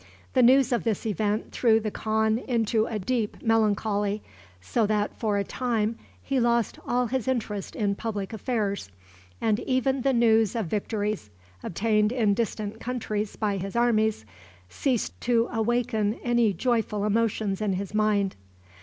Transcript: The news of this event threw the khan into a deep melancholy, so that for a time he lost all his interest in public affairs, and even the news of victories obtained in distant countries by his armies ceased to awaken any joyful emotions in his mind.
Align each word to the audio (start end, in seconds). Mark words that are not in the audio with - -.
The 0.33 0.41
news 0.41 0.71
of 0.71 0.83
this 0.83 1.05
event 1.05 1.51
threw 1.51 1.79
the 1.79 1.91
khan 1.91 2.39
into 2.39 2.87
a 2.87 2.97
deep 2.97 3.39
melancholy, 3.43 4.23
so 4.59 4.87
that 4.87 5.15
for 5.19 5.37
a 5.37 5.43
time 5.43 5.95
he 6.23 6.39
lost 6.39 6.79
all 6.87 7.05
his 7.05 7.27
interest 7.27 7.75
in 7.75 7.93
public 7.93 8.33
affairs, 8.33 8.89
and 9.39 9.59
even 9.59 10.01
the 10.01 10.11
news 10.11 10.55
of 10.55 10.65
victories 10.65 11.29
obtained 11.61 12.11
in 12.11 12.33
distant 12.33 12.79
countries 12.79 13.35
by 13.35 13.57
his 13.57 13.75
armies 13.75 14.25
ceased 14.69 15.21
to 15.21 15.47
awaken 15.53 16.15
any 16.23 16.51
joyful 16.51 17.05
emotions 17.05 17.61
in 17.61 17.73
his 17.73 17.93
mind. 17.93 18.35